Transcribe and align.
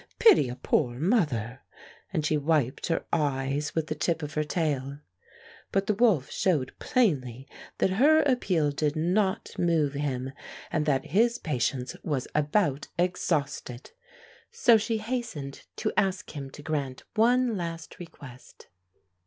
"Pity 0.17 0.49
a 0.49 0.55
poor 0.55 0.99
mother." 0.99 1.59
And 2.11 2.25
she 2.25 2.35
wiped 2.35 2.87
her 2.87 3.05
eyes 3.13 3.75
with 3.75 3.85
the 3.85 3.93
tip 3.93 4.23
of 4.23 4.33
her 4.33 4.43
tail. 4.43 4.97
But 5.71 5.85
the 5.85 5.93
wolf 5.93 6.31
showed 6.31 6.73
plainly 6.79 7.47
that 7.77 7.91
her 7.91 8.27
ap 8.27 8.39
peal 8.41 8.71
did 8.71 8.95
not 8.95 9.51
move 9.59 9.93
him, 9.93 10.31
and 10.71 10.87
that 10.87 11.05
his 11.05 11.37
patience 11.37 11.95
was 12.01 12.27
about 12.33 12.87
exhausted. 12.97 13.91
So 14.49 14.75
she 14.75 14.97
hastened 14.97 15.65
to 15.75 15.93
ask 15.95 16.31
him 16.31 16.49
to 16.49 16.63
grant 16.63 17.03
one 17.13 17.55
last 17.55 17.99
request. 17.99 18.69